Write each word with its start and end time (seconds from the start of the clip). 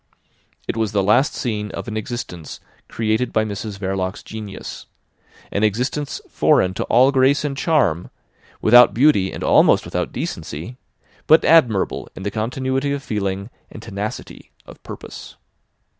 It 0.67 0.75
was 0.75 0.93
the 0.93 1.03
last 1.03 1.35
scene 1.35 1.69
of 1.73 1.87
an 1.87 1.95
existence 1.95 2.59
created 2.87 3.31
by 3.31 3.45
Mrs 3.45 3.77
Verloc's 3.77 4.23
genius; 4.23 4.87
an 5.51 5.63
existence 5.63 6.19
foreign 6.27 6.73
to 6.73 6.85
all 6.85 7.11
grace 7.11 7.45
and 7.45 7.55
charm, 7.55 8.09
without 8.63 8.95
beauty 8.95 9.31
and 9.31 9.43
almost 9.43 9.85
without 9.85 10.11
decency, 10.11 10.75
but 11.27 11.45
admirable 11.45 12.09
in 12.15 12.23
the 12.23 12.31
continuity 12.31 12.91
of 12.93 13.03
feeling 13.03 13.51
and 13.69 13.83
tenacity 13.83 14.49
of 14.65 14.81
purpose. 14.81 15.35